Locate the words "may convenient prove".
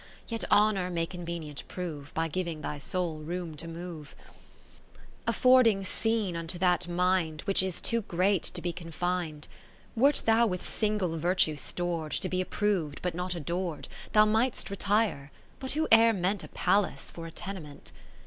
0.89-2.11